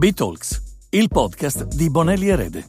[0.00, 2.66] B-Talks, il podcast di Bonelli Erede.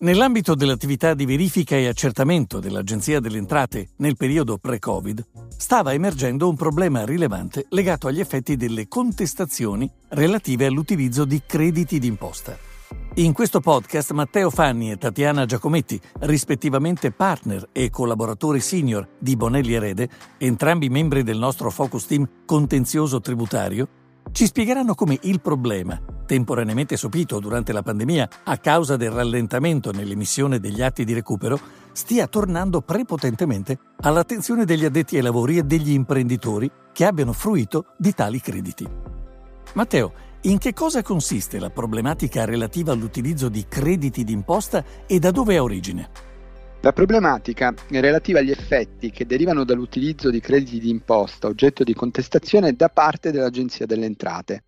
[0.00, 6.56] Nell'ambito dell'attività di verifica e accertamento dell'Agenzia delle Entrate nel periodo pre-Covid, stava emergendo un
[6.56, 12.69] problema rilevante legato agli effetti delle contestazioni relative all'utilizzo di crediti d'imposta.
[13.14, 19.74] In questo podcast Matteo Fanni e Tatiana Giacometti, rispettivamente partner e collaboratori senior di Bonelli
[19.74, 20.08] Erede,
[20.38, 23.88] entrambi membri del nostro focus team contenzioso tributario,
[24.32, 30.60] ci spiegheranno come il problema, temporaneamente sopito durante la pandemia a causa del rallentamento nell'emissione
[30.60, 31.58] degli atti di recupero,
[31.92, 38.14] stia tornando prepotentemente all'attenzione degli addetti ai lavori e degli imprenditori che abbiano fruito di
[38.14, 38.88] tali crediti.
[39.74, 40.12] Matteo,
[40.42, 45.62] in che cosa consiste la problematica relativa all'utilizzo di crediti d'imposta e da dove ha
[45.62, 46.08] origine?
[46.80, 52.72] La problematica è relativa agli effetti che derivano dall'utilizzo di crediti d'imposta oggetto di contestazione
[52.72, 54.64] da parte dell'Agenzia delle Entrate.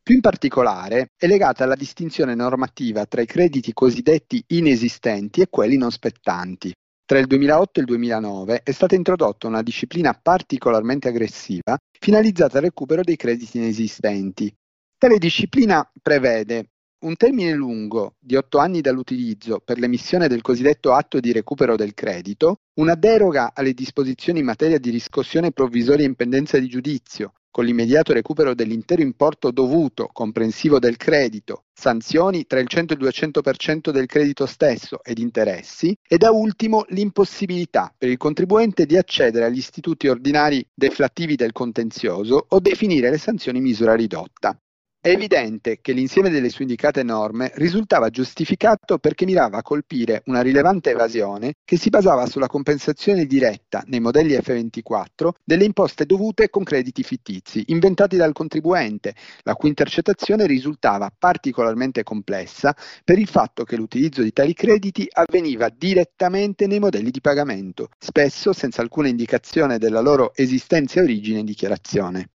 [0.00, 5.76] Più in particolare è legata alla distinzione normativa tra i crediti cosiddetti inesistenti e quelli
[5.76, 6.72] non spettanti.
[7.04, 12.64] Tra il 2008 e il 2009 è stata introdotta una disciplina particolarmente aggressiva finalizzata al
[12.64, 14.54] recupero dei crediti inesistenti,
[15.00, 16.70] Tale disciplina prevede
[17.04, 21.94] un termine lungo di otto anni dall'utilizzo per l'emissione del cosiddetto atto di recupero del
[21.94, 27.64] credito, una deroga alle disposizioni in materia di riscossione provvisoria in pendenza di giudizio, con
[27.64, 33.90] l'immediato recupero dell'intero importo dovuto, comprensivo del credito, sanzioni tra il 100 e il 200%
[33.90, 39.58] del credito stesso ed interessi, e da ultimo l'impossibilità per il contribuente di accedere agli
[39.58, 44.60] istituti ordinari deflattivi del contenzioso o definire le sanzioni misura ridotta.
[45.00, 50.40] È evidente che l'insieme delle sue indicate norme risultava giustificato perché mirava a colpire una
[50.40, 56.64] rilevante evasione che si basava sulla compensazione diretta nei modelli F24 delle imposte dovute con
[56.64, 62.74] crediti fittizi inventati dal contribuente, la cui intercettazione risultava particolarmente complessa
[63.04, 68.52] per il fatto che l'utilizzo di tali crediti avveniva direttamente nei modelli di pagamento, spesso
[68.52, 72.30] senza alcuna indicazione della loro esistenza e origine in dichiarazione.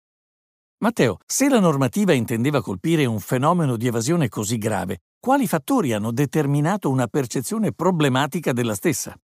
[0.83, 6.11] Matteo, se la normativa intendeva colpire un fenomeno di evasione così grave, quali fattori hanno
[6.11, 9.17] determinato una percezione problematica della stessa?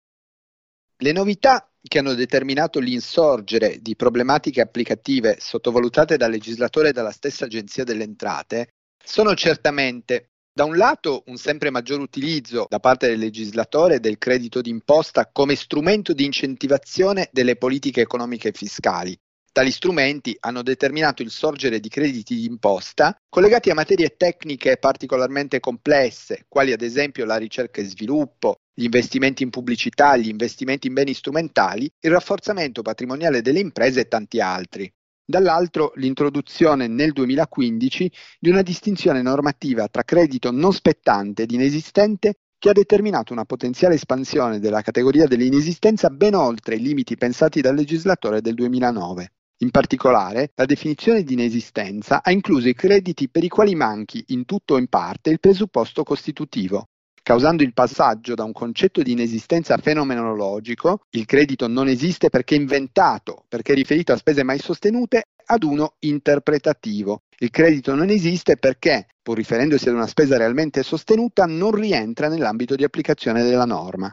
[0.99, 7.47] Le novità che hanno determinato l'insorgere di problematiche applicative sottovalutate dal legislatore e dalla stessa
[7.47, 8.75] Agenzia delle Entrate
[9.05, 14.61] sono certamente da un lato un sempre maggior utilizzo da parte del legislatore del credito
[14.61, 19.19] d'imposta come strumento di incentivazione delle politiche economiche e fiscali,
[19.59, 26.45] Tali strumenti hanno determinato il sorgere di crediti d'imposta collegati a materie tecniche particolarmente complesse,
[26.47, 31.13] quali ad esempio la ricerca e sviluppo, gli investimenti in pubblicità, gli investimenti in beni
[31.13, 34.89] strumentali, il rafforzamento patrimoniale delle imprese e tanti altri.
[35.25, 42.69] Dall'altro l'introduzione nel 2015 di una distinzione normativa tra credito non spettante ed inesistente che
[42.69, 48.41] ha determinato una potenziale espansione della categoria dell'inesistenza ben oltre i limiti pensati dal legislatore
[48.41, 49.33] del 2009.
[49.61, 54.45] In particolare, la definizione di inesistenza ha incluso i crediti per i quali manchi, in
[54.45, 56.91] tutto o in parte, il presupposto costitutivo,
[57.29, 63.45] causando il passaggio da un concetto di inesistenza fenomenologico, il credito non esiste perché inventato,
[63.49, 67.23] perché riferito a spese mai sostenute, ad uno interpretativo.
[67.39, 72.77] Il credito non esiste perché, pur riferendosi ad una spesa realmente sostenuta, non rientra nell'ambito
[72.77, 74.11] di applicazione della norma.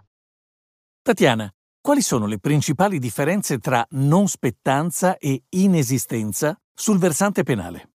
[1.01, 1.53] Tatiana,
[1.85, 7.89] quali sono le principali differenze tra non spettanza e inesistenza sul versante penale?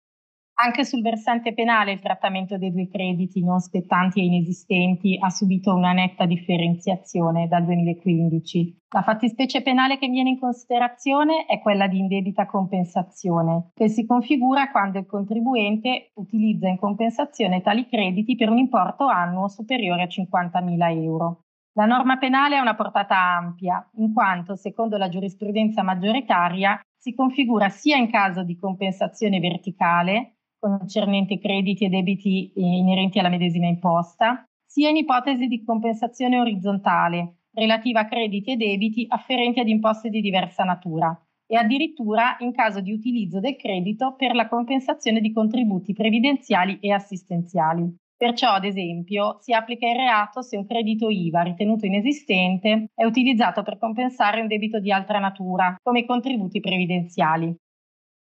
[0.61, 5.75] Anche sul versante penale il trattamento dei due crediti non spettanti e inesistenti ha subito
[5.75, 8.77] una netta differenziazione dal 2015.
[8.91, 14.71] La fattispecie penale che viene in considerazione è quella di indebita compensazione, che si configura
[14.71, 21.03] quando il contribuente utilizza in compensazione tali crediti per un importo annuo superiore a 50.000
[21.03, 21.45] euro.
[21.79, 27.69] La norma penale ha una portata ampia, in quanto, secondo la giurisprudenza maggioritaria, si configura
[27.69, 34.89] sia in caso di compensazione verticale, concernente crediti e debiti inerenti alla medesima imposta, sia
[34.89, 40.65] in ipotesi di compensazione orizzontale, relativa a crediti e debiti afferenti ad imposte di diversa
[40.65, 41.17] natura,
[41.47, 46.91] e addirittura in caso di utilizzo del credito per la compensazione di contributi previdenziali e
[46.91, 47.95] assistenziali.
[48.19, 53.63] Perciò, ad esempio, si applica il reato se un credito IVA ritenuto inesistente è utilizzato
[53.63, 57.55] per compensare un debito di altra natura, come i contributi previdenziali.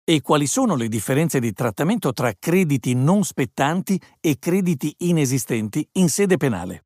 [0.05, 6.07] E quali sono le differenze di trattamento tra crediti non spettanti e crediti inesistenti in
[6.07, 6.85] sede penale?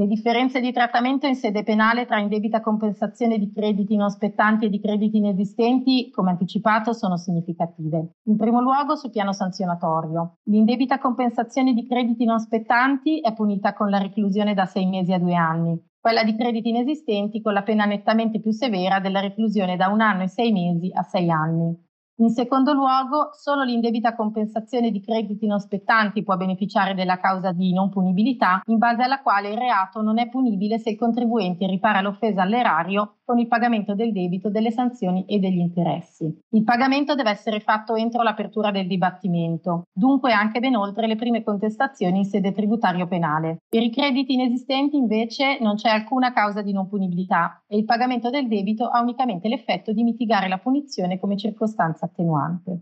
[0.00, 4.70] Le differenze di trattamento in sede penale tra indebita compensazione di crediti non spettanti e
[4.70, 8.12] di crediti inesistenti, come anticipato, sono significative.
[8.22, 10.38] In primo luogo sul piano sanzionatorio.
[10.44, 15.18] L'indebita compensazione di crediti non spettanti è punita con la reclusione da sei mesi a
[15.18, 19.88] due anni, quella di crediti inesistenti con la pena nettamente più severa della reclusione da
[19.88, 21.76] un anno e sei mesi a sei anni.
[22.20, 27.72] In secondo luogo, solo l'indebita compensazione di crediti non spettanti può beneficiare della causa di
[27.72, 32.02] non punibilità, in base alla quale il reato non è punibile se il contribuente ripara
[32.02, 36.24] l'offesa all'erario con il pagamento del debito, delle sanzioni e degli interessi.
[36.50, 41.42] Il pagamento deve essere fatto entro l'apertura del dibattimento, dunque anche ben oltre le prime
[41.42, 43.62] contestazioni in sede tributario penale.
[43.66, 48.28] Per i crediti inesistenti invece non c'è alcuna causa di non punibilità e il pagamento
[48.28, 52.80] del debito ha unicamente l'effetto di mitigare la punizione come circostanza attenuante.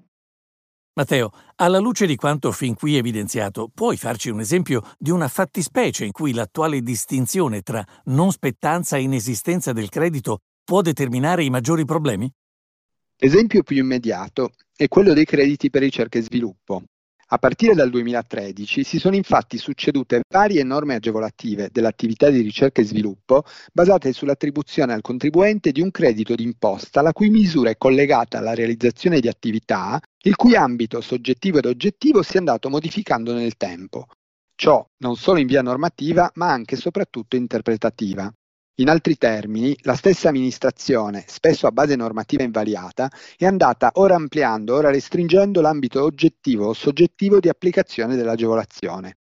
[0.98, 6.04] Matteo, alla luce di quanto fin qui evidenziato, puoi farci un esempio di una fattispecie
[6.04, 11.84] in cui l'attuale distinzione tra non spettanza e inesistenza del credito può determinare i maggiori
[11.84, 12.28] problemi?
[13.20, 16.82] L'esempio più immediato è quello dei crediti per ricerca e sviluppo.
[17.30, 22.86] A partire dal 2013 si sono infatti succedute varie norme agevolative dell'attività di ricerca e
[22.86, 28.54] sviluppo basate sull'attribuzione al contribuente di un credito d'imposta la cui misura è collegata alla
[28.54, 34.06] realizzazione di attività il cui ambito soggettivo ed oggettivo si è andato modificando nel tempo.
[34.54, 38.32] Ciò non solo in via normativa ma anche e soprattutto interpretativa.
[38.80, 44.76] In altri termini, la stessa amministrazione, spesso a base normativa invariata, è andata ora ampliando,
[44.76, 49.16] ora restringendo l'ambito oggettivo o soggettivo di applicazione dell'agevolazione.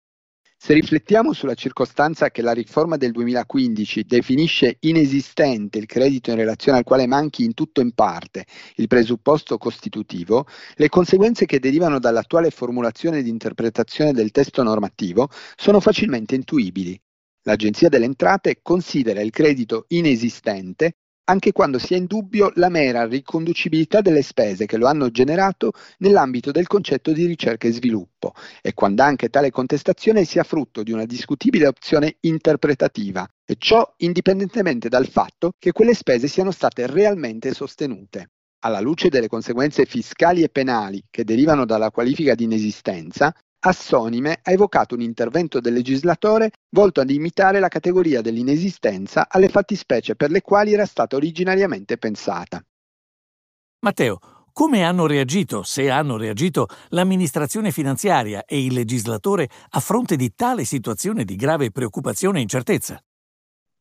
[0.57, 6.79] Se riflettiamo sulla circostanza che la riforma del 2015 definisce inesistente il credito in relazione
[6.79, 8.45] al quale manchi in tutto o in parte
[8.77, 10.47] il presupposto costitutivo,
[10.77, 16.99] le conseguenze che derivano dall'attuale formulazione di interpretazione del testo normativo sono facilmente intuibili.
[17.43, 20.95] L'Agenzia delle Entrate considera il credito inesistente
[21.25, 26.51] anche quando sia in dubbio la mera riconducibilità delle spese che lo hanno generato nell'ambito
[26.51, 31.05] del concetto di ricerca e sviluppo e quando anche tale contestazione sia frutto di una
[31.05, 38.31] discutibile opzione interpretativa e ciò indipendentemente dal fatto che quelle spese siano state realmente sostenute.
[38.59, 43.33] Alla luce delle conseguenze fiscali e penali che derivano dalla qualifica di inesistenza,
[43.65, 50.15] Assonime ha evocato un intervento del legislatore volto ad imitare la categoria dell'inesistenza alle fattispecie
[50.15, 52.61] per le quali era stata originariamente pensata.
[53.79, 54.19] Matteo,
[54.51, 60.65] come hanno reagito, se hanno reagito, l'amministrazione finanziaria e il legislatore a fronte di tale
[60.65, 63.01] situazione di grave preoccupazione e incertezza?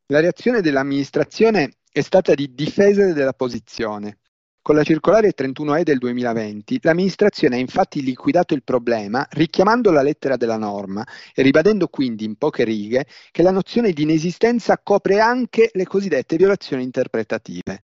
[0.07, 4.19] La reazione dell'amministrazione è stata di difesa della posizione,
[4.63, 10.37] con la circolare 31E del 2020, l'amministrazione ha infatti liquidato il problema richiamando la lettera
[10.37, 11.05] della norma
[11.35, 16.37] e ribadendo quindi in poche righe che la nozione di inesistenza copre anche le cosiddette
[16.37, 17.83] violazioni interpretative.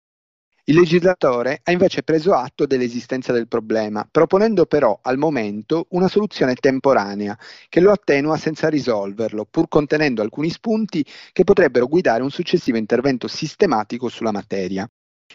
[0.68, 6.54] Il legislatore ha invece preso atto dell'esistenza del problema, proponendo però al momento una soluzione
[6.54, 7.36] temporanea
[7.68, 13.26] che lo attenua senza risolverlo, pur contenendo alcuni spunti che potrebbero guidare un successivo intervento
[13.26, 14.88] sistematico sulla materia.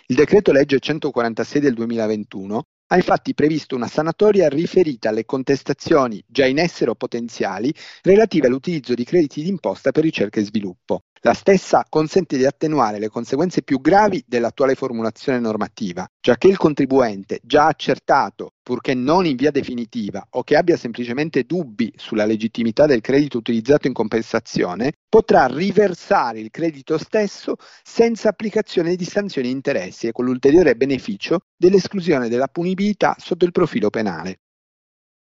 [0.08, 6.48] Il decreto legge 146 del 2021 ha infatti previsto una sanatoria riferita alle contestazioni già
[6.48, 11.04] in essere o potenziali relative all'utilizzo di crediti d'imposta per ricerca e sviluppo.
[11.26, 17.40] La stessa consente di attenuare le conseguenze più gravi dell'attuale formulazione normativa, giacché il contribuente
[17.42, 23.00] già accertato, purché non in via definitiva, o che abbia semplicemente dubbi sulla legittimità del
[23.00, 30.08] credito utilizzato in compensazione, potrà riversare il credito stesso senza applicazione di sanzioni e interessi
[30.08, 34.40] e con l'ulteriore beneficio dell'esclusione della punibilità sotto il profilo penale.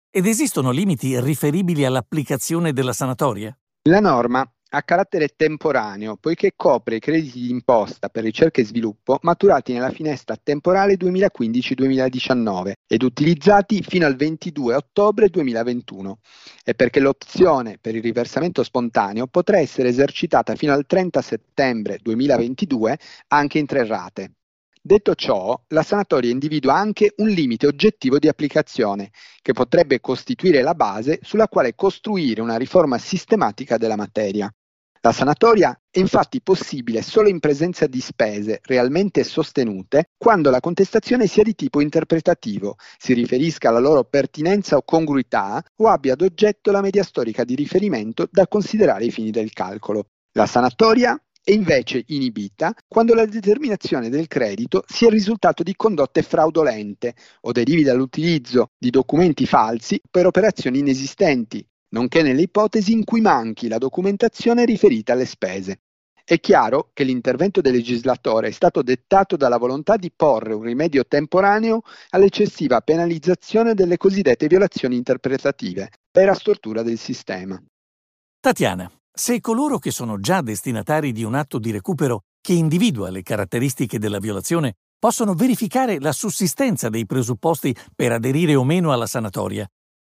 [0.09, 3.53] Ed esistono limiti riferibili all'applicazione della sanatoria?
[3.89, 9.73] La norma ha carattere temporaneo poiché copre i crediti d'imposta per ricerca e sviluppo maturati
[9.73, 16.19] nella finestra temporale 2015-2019 ed utilizzati fino al 22 ottobre 2021
[16.63, 22.97] e perché l'opzione per il riversamento spontaneo potrà essere esercitata fino al 30 settembre 2022
[23.29, 24.33] anche in tre rate.
[24.81, 29.11] Detto ciò, la sanatoria individua anche un limite oggettivo di applicazione,
[29.41, 34.51] che potrebbe costituire la base sulla quale costruire una riforma sistematica della materia.
[35.01, 41.25] La sanatoria è infatti possibile solo in presenza di spese realmente sostenute quando la contestazione
[41.25, 46.72] sia di tipo interpretativo, si riferisca alla loro pertinenza o congruità o abbia ad oggetto
[46.72, 50.08] la media storica di riferimento da considerare ai fini del calcolo.
[50.34, 56.24] La sanatoria è invece inibita quando la determinazione del credito sia il risultato di condotte
[56.24, 63.22] fraudolente o derivi dall'utilizzo di documenti falsi per operazioni inesistenti, nonché nelle ipotesi in cui
[63.22, 65.81] manchi la documentazione riferita alle spese.
[66.29, 71.03] È chiaro che l'intervento del legislatore è stato dettato dalla volontà di porre un rimedio
[71.08, 77.60] temporaneo all'eccessiva penalizzazione delle cosiddette violazioni interpretative, vera stortura del sistema.
[78.39, 83.24] Tatiana, se coloro che sono già destinatari di un atto di recupero che individua le
[83.24, 89.67] caratteristiche della violazione possono verificare la sussistenza dei presupposti per aderire o meno alla sanatoria,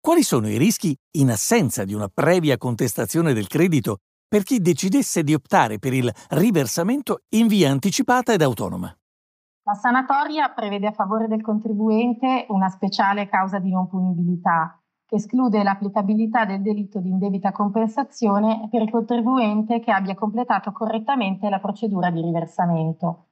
[0.01, 5.23] quali sono i rischi in assenza di una previa contestazione del credito per chi decidesse
[5.23, 8.95] di optare per il riversamento in via anticipata ed autonoma.
[9.63, 15.63] La sanatoria prevede a favore del contribuente una speciale causa di non punibilità che esclude
[15.65, 22.11] l'applicabilità del delitto di indebita compensazione per il contribuente che abbia completato correttamente la procedura
[22.11, 23.30] di riversamento.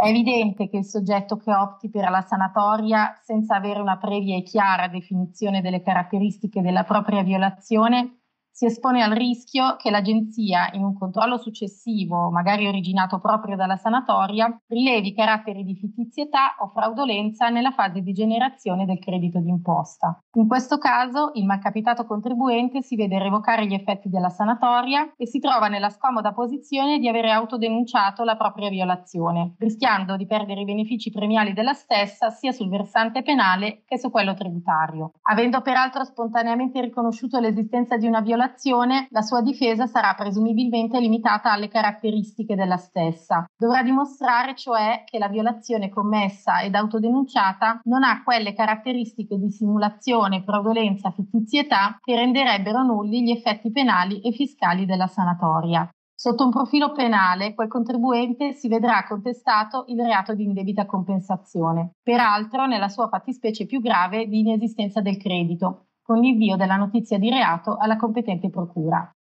[0.00, 4.44] È evidente che il soggetto che opti per la sanatoria senza avere una previa e
[4.44, 8.17] chiara definizione delle caratteristiche della propria violazione
[8.58, 14.52] si espone al rischio che l'agenzia, in un controllo successivo, magari originato proprio dalla sanatoria,
[14.66, 20.20] rilevi caratteri di fittizietà o fraudolenza nella fase di generazione del credito d'imposta.
[20.32, 25.38] In questo caso, il malcapitato contribuente si vede revocare gli effetti della sanatoria e si
[25.38, 31.12] trova nella scomoda posizione di avere autodenunciato la propria violazione, rischiando di perdere i benefici
[31.12, 35.12] premiali della stessa sia sul versante penale che su quello tributario.
[35.30, 41.52] Avendo peraltro spontaneamente riconosciuto l'esistenza di una violazione, violazione, la sua difesa sarà presumibilmente limitata
[41.52, 43.44] alle caratteristiche della stessa.
[43.56, 50.42] Dovrà dimostrare cioè che la violazione commessa ed autodenunciata non ha quelle caratteristiche di simulazione,
[50.42, 55.88] fraudolenza, fittizietà che renderebbero nulli gli effetti penali e fiscali della sanatoria.
[56.20, 62.66] Sotto un profilo penale, quel contribuente si vedrà contestato il reato di indebita compensazione, peraltro
[62.66, 67.76] nella sua fattispecie più grave di inesistenza del credito, con l'invio della notizia di reato
[67.76, 69.14] alla competente procura.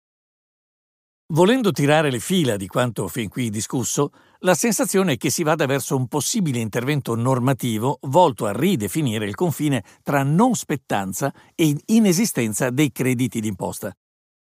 [1.34, 5.65] Volendo tirare le fila di quanto fin qui discusso, la sensazione è che si vada
[5.65, 12.70] verso un possibile intervento normativo volto a ridefinire il confine tra non spettanza e inesistenza
[12.70, 13.91] dei crediti d'imposta.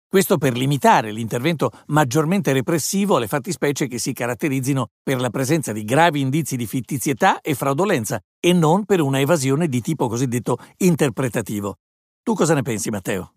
[0.09, 5.85] Questo per limitare l'intervento maggiormente repressivo alle fattispecie che si caratterizzino per la presenza di
[5.85, 11.77] gravi indizi di fittizietà e fraudolenza e non per una evasione di tipo cosiddetto interpretativo,
[12.31, 13.33] tu cosa ne pensi, Matteo?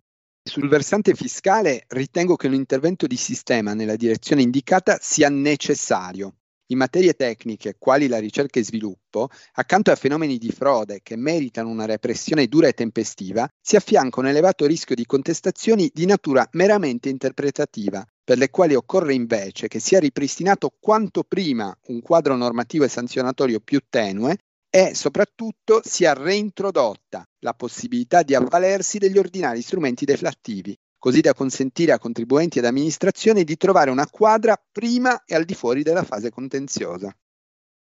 [0.47, 6.35] Sul versante fiscale ritengo che un intervento di sistema nella direzione indicata sia necessario.
[6.67, 11.69] In materie tecniche, quali la ricerca e sviluppo, accanto a fenomeni di frode che meritano
[11.69, 17.09] una repressione dura e tempestiva, si affianca un elevato rischio di contestazioni di natura meramente
[17.09, 22.89] interpretativa, per le quali occorre invece che sia ripristinato quanto prima un quadro normativo e
[22.89, 24.37] sanzionatorio più tenue
[24.75, 31.91] e soprattutto sia reintrodotta la possibilità di avvalersi degli ordinari strumenti deflattivi, così da consentire
[31.91, 36.31] a contribuenti ed amministrazioni di trovare una quadra prima e al di fuori della fase
[36.31, 37.15] contenziosa.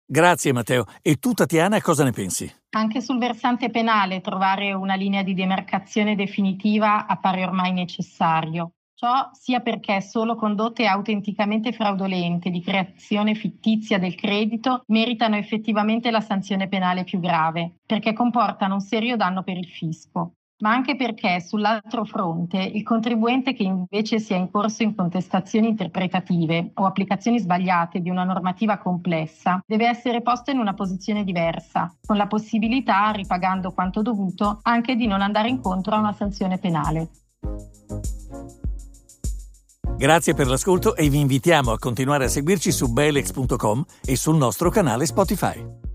[0.06, 0.84] Grazie Matteo.
[1.02, 2.48] E tu Tatiana cosa ne pensi?
[2.70, 8.74] Anche sul versante penale trovare una linea di demarcazione definitiva appare ormai necessario.
[9.00, 16.20] Ciò sia perché solo condotte autenticamente fraudolente di creazione fittizia del credito meritano effettivamente la
[16.20, 21.40] sanzione penale più grave, perché comportano un serio danno per il fisco ma anche perché
[21.40, 28.00] sull'altro fronte il contribuente che invece sia in corso in contestazioni interpretative o applicazioni sbagliate
[28.00, 33.70] di una normativa complessa deve essere posto in una posizione diversa, con la possibilità, ripagando
[33.70, 37.08] quanto dovuto, anche di non andare incontro a una sanzione penale.
[39.98, 44.70] Grazie per l'ascolto e vi invitiamo a continuare a seguirci su belex.com e sul nostro
[44.70, 45.87] canale Spotify.